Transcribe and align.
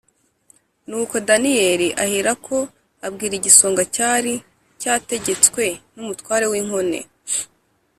Nuko 0.87 1.15
Daniyeli 1.27 1.87
aherako 2.03 2.57
abwira 3.07 3.33
igisonga 3.39 3.83
cyari 3.95 4.33
cyategetswe 4.81 5.63
n’umutware 5.95 6.45
w’inkone 6.51 6.99